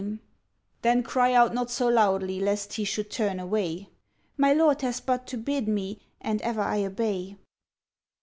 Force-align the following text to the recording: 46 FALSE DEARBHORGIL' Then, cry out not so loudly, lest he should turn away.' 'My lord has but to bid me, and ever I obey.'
46 0.01 0.17
FALSE 0.17 0.23
DEARBHORGIL' 0.23 0.77
Then, 0.81 1.03
cry 1.03 1.33
out 1.35 1.53
not 1.53 1.69
so 1.69 1.87
loudly, 1.87 2.39
lest 2.39 2.73
he 2.73 2.83
should 2.83 3.11
turn 3.11 3.39
away.' 3.39 3.87
'My 4.35 4.51
lord 4.51 4.81
has 4.81 4.99
but 4.99 5.27
to 5.27 5.37
bid 5.37 5.67
me, 5.67 5.99
and 6.19 6.41
ever 6.41 6.61
I 6.61 6.83
obey.' 6.83 7.37